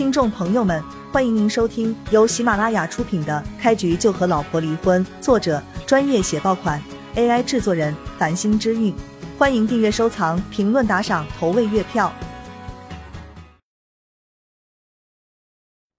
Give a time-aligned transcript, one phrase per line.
[0.00, 6.82] 听众朋友们，欢迎您收听由喜马拉雅出品的《开局就和老婆离婚》，作者专业写爆款
[7.16, 8.94] ，AI 制作人繁星之韵。
[9.38, 12.10] 欢迎订阅、收藏、评论、打赏、投喂月票。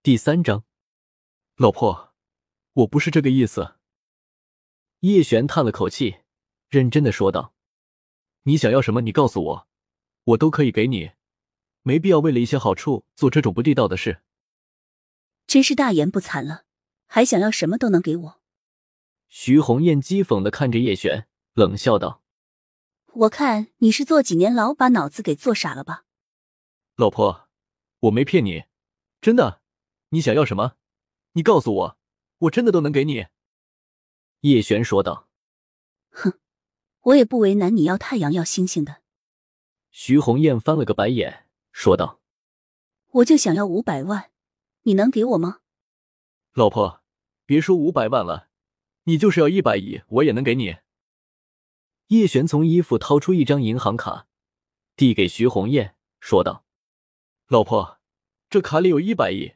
[0.01, 0.63] 第三章，
[1.57, 2.15] 老婆，
[2.73, 3.75] 我不是这个意思。
[5.01, 6.21] 叶璇叹了口气，
[6.69, 7.53] 认真的说道
[8.45, 9.67] ：“你想要什么，你告诉我，
[10.23, 11.11] 我都可以给你。”
[11.83, 14.21] 没必要为了一些好处做这种不地道的事。
[15.47, 16.65] 真是大言不惭了，
[17.07, 18.41] 还想要什么都能给我？
[19.27, 22.21] 徐红艳讥讽的看着叶璇，冷笑道
[23.13, 26.05] ：“我看你是坐几年牢把脑子给坐傻了吧？”
[26.95, 27.49] 老婆，
[27.99, 28.65] 我没骗你，
[29.21, 29.61] 真的。
[30.09, 30.73] 你想要什么？
[31.33, 31.97] 你告诉我，
[32.39, 33.27] 我真的都能给你。”
[34.41, 35.29] 叶璇说道。
[36.11, 36.39] “哼，
[37.01, 39.01] 我也不为难你要太阳要星星的。”
[39.91, 41.47] 徐红艳翻了个白眼。
[41.71, 42.19] 说道
[43.11, 44.31] ：“我就想要五百万，
[44.83, 45.61] 你能给我吗？”
[46.53, 47.01] 老婆，
[47.45, 48.49] 别说五百万了，
[49.03, 50.77] 你就是要一百亿，我也能给你。
[52.07, 54.27] 叶璇从衣服掏出一张银行卡，
[54.95, 56.65] 递给徐红艳，说道
[57.47, 57.99] ：“老婆，
[58.49, 59.53] 这卡里有一百亿，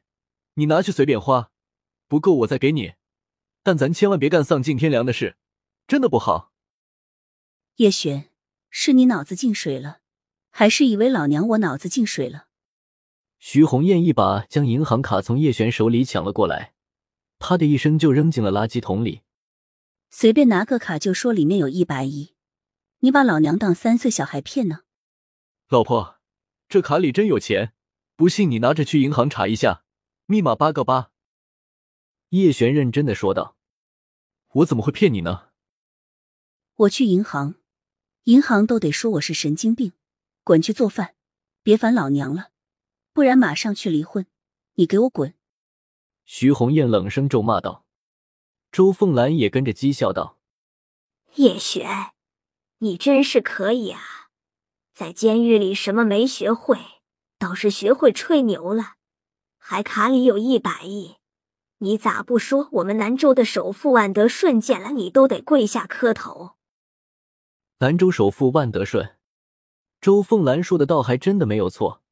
[0.54, 1.52] 你拿去随便花，
[2.08, 2.94] 不够我再给你，
[3.62, 5.38] 但咱千万别干丧尽天良的事，
[5.86, 6.54] 真的不好。”
[7.76, 8.30] 叶璇，
[8.70, 10.00] 是你脑子进水了。
[10.58, 12.48] 还是以为老娘我脑子进水了。
[13.40, 16.74] 徐红艳一把将银行卡从叶璇手里抢了过来，
[17.40, 19.24] 啪的一声就扔进了垃圾桶里。
[20.10, 22.36] 随便拿个卡就说里面有一百亿，
[23.00, 24.84] 你把老娘当三岁小孩骗呢？
[25.68, 26.22] 老婆，
[26.70, 27.74] 这卡里真有钱，
[28.16, 29.84] 不信你拿着去银行查一下，
[30.26, 31.12] 密码八个八。
[32.30, 33.58] 叶璇认真的说道
[34.54, 35.50] ：“我怎么会骗你呢？
[36.76, 37.56] 我去银行，
[38.24, 39.92] 银行都得说我是神经病。”
[40.46, 41.16] 滚去做饭，
[41.64, 42.52] 别烦老娘了，
[43.14, 44.28] 不然马上去离婚！
[44.76, 45.34] 你给我滚！
[46.24, 47.84] 徐红艳冷声咒骂道。
[48.72, 50.38] 周凤兰也跟着讥笑道
[51.34, 52.12] ：“叶璇，
[52.78, 54.30] 你真是可以啊，
[54.94, 56.78] 在监狱里什么没学会，
[57.40, 58.98] 倒是学会吹牛了，
[59.58, 61.16] 还卡里有一百亿，
[61.80, 66.52] 你咋不说我们南州的首富万德顺见了你都得跪下磕头？”
[67.80, 69.18] 南州首富万德顺。
[70.06, 72.04] 周凤兰说的倒还真的没有错，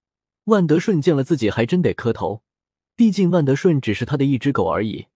[0.45, 2.41] 万德顺见了自己还真得磕头，
[2.95, 5.09] 毕竟万德顺只是他的一只狗而已。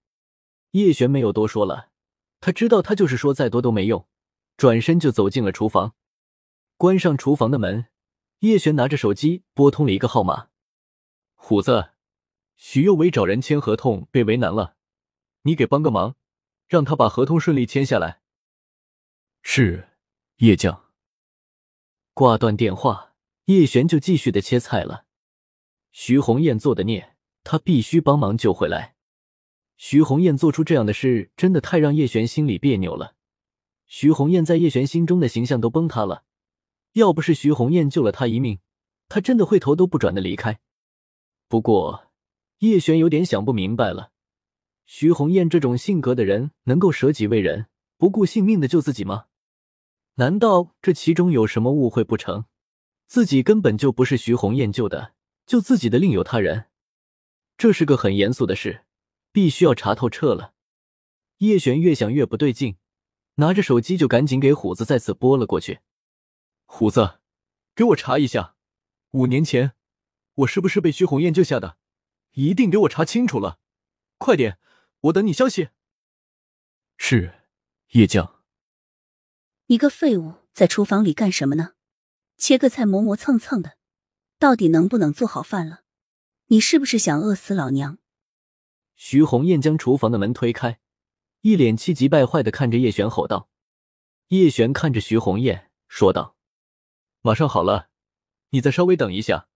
[0.74, 1.90] 叶璇没有多说了，
[2.40, 4.06] 他知道他就是说再多都没用，
[4.58, 5.96] 转身就走进了厨房，
[6.78, 7.88] 关上厨房的门。
[8.42, 10.50] 叶璇拿着手机拨通了一个号码
[11.34, 11.94] ：“虎子，
[12.58, 14.76] 徐有为找人签合同被为难了，
[15.42, 16.16] 你给帮个忙，
[16.68, 18.22] 让他把合同顺利签下来。”
[19.42, 19.90] 是，
[20.36, 20.84] 叶将。
[22.18, 23.14] 挂断电话，
[23.46, 25.06] 叶璇就继续的切菜了。
[25.92, 28.96] 徐红艳做的孽，他必须帮忙救回来。
[29.78, 33.14] 徐红艳做出这样的事，真的太让叶璇心里别扭了。
[33.86, 36.24] 徐红艳在叶璇心中的形象都崩塌了。
[36.94, 38.58] 要不是徐红艳救了他一命，
[39.08, 40.60] 他真的会头都不转的离开。
[41.48, 42.08] 不过，
[42.62, 44.10] 叶璇有点想不明白了：
[44.88, 49.26] 徐红艳这种性格的人，能够舍己为人，不顾性命的救自己吗？
[50.20, 52.46] 难道这其中有什么误会不成？
[53.06, 55.14] 自己根本就不是徐红艳救的，
[55.46, 56.66] 救自己的另有他人。
[57.56, 58.86] 这是个很严肃的事，
[59.32, 60.56] 必须要查透彻了。
[61.38, 62.78] 叶璇越想越不对劲，
[63.36, 65.82] 拿着手机就赶紧给虎子再次拨了过去。
[66.66, 67.20] 虎子，
[67.76, 68.56] 给我查一下，
[69.12, 69.74] 五年前
[70.34, 71.78] 我是不是被徐红艳救下的？
[72.32, 73.60] 一定给我查清楚了，
[74.18, 74.58] 快点，
[75.02, 75.70] 我等你消息。
[76.98, 77.36] 是，
[77.92, 78.37] 叶将。
[79.70, 81.74] 你个废物，在厨房里干什么呢？
[82.38, 83.78] 切个菜磨磨蹭蹭的，
[84.40, 85.82] 到底能不能做好饭了？
[86.46, 87.98] 你是不是想饿死老娘？
[88.96, 90.80] 徐红艳将厨房的门推开，
[91.42, 93.50] 一脸气急败坏的看着叶璇吼道。
[94.30, 96.38] 叶璇看着徐红艳说道
[97.22, 97.90] ：“马上好了，
[98.52, 99.50] 你再稍微等一下。”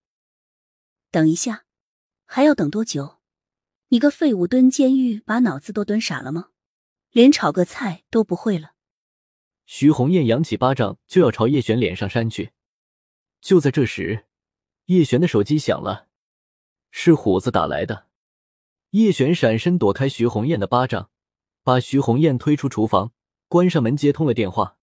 [1.09, 1.63] 等一下，
[2.25, 3.21] 还要等多久？
[3.88, 6.50] 你个废物蹲监狱，把脑子都蹲傻了吗？
[7.12, 8.74] 连炒个菜都不会了？
[9.73, 12.51] 徐红艳扬起巴掌就要朝叶璇脸上扇去，
[13.39, 14.25] 就在这时，
[14.88, 16.09] 叶璇的手机响了，
[16.91, 18.09] 是虎子打来的。
[18.89, 21.09] 叶璇闪身躲开徐红艳的巴掌，
[21.63, 23.13] 把徐红艳推出厨房，
[23.47, 24.77] 关上门，接通了电话。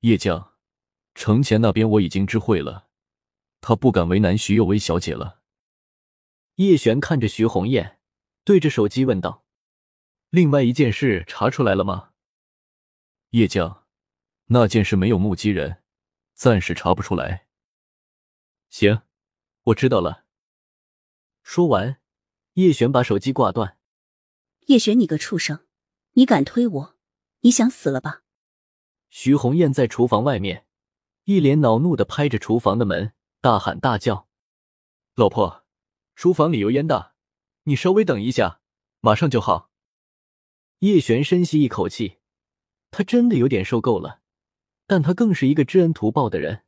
[0.00, 0.54] 叶将，
[1.14, 2.88] 程前那边我已经知会了，
[3.60, 5.38] 他不敢为难徐有为小姐了。
[6.56, 8.00] 叶璇看着徐红艳，
[8.42, 9.44] 对着手机问道
[10.30, 12.10] ：“另外一件事查出来了吗？”
[13.30, 13.79] 叶将。
[14.52, 15.80] 那件事没有目击人，
[16.34, 17.46] 暂时查不出来。
[18.68, 19.02] 行，
[19.62, 20.24] 我知道了。
[21.44, 22.00] 说完，
[22.54, 23.78] 叶璇把手机挂断。
[24.66, 25.66] 叶璇，你个畜生，
[26.14, 26.96] 你敢推我？
[27.42, 28.24] 你想死了吧？
[29.08, 30.66] 徐红艳在厨房外面，
[31.26, 34.28] 一脸恼怒的拍着厨房的门，大喊大叫
[35.14, 35.64] ：“老婆，
[36.16, 37.14] 厨房里油烟大，
[37.64, 38.60] 你稍微等一下，
[38.98, 39.70] 马上就好。”
[40.80, 42.18] 叶璇深吸一口气，
[42.90, 44.19] 他真的有点受够了，
[44.90, 46.64] 但他更是一个知恩图报的人。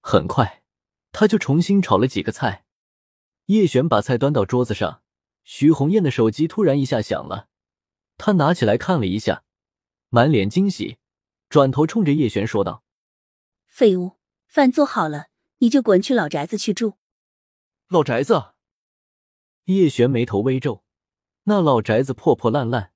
[0.00, 0.62] 很快，
[1.10, 2.64] 他就重新炒了几个菜。
[3.46, 5.02] 叶璇把菜端到桌子上，
[5.42, 7.48] 徐红艳的手机突然一下响了，
[8.16, 9.42] 她拿起来看了一下，
[10.08, 10.98] 满脸惊喜，
[11.48, 12.84] 转头冲着叶璇说道
[13.66, 15.26] ：“废物，饭做好了，
[15.58, 16.94] 你就滚去老宅子去住。”
[17.90, 18.52] 老宅子。
[19.64, 20.84] 叶璇眉头微皱，
[21.42, 22.92] 那老宅子破破烂烂，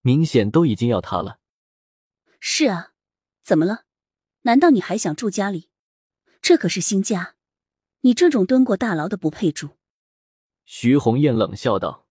[0.00, 1.40] 明显都已经要塌了。
[2.38, 2.94] 是啊，
[3.42, 3.84] 怎么了？
[4.42, 5.68] 难道你还想住家里？
[6.40, 7.34] 这可是新家，
[8.00, 9.76] 你这种蹲过大牢的不配住。
[10.64, 12.06] 徐红艳冷笑道：“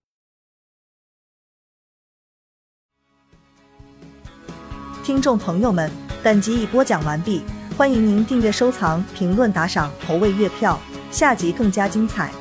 [5.04, 5.92] 听众朋友们，
[6.22, 7.42] 本集已播讲完毕，
[7.76, 10.80] 欢迎您订阅、收藏、评论、打赏、投喂月票，
[11.10, 12.32] 下集更加精彩。”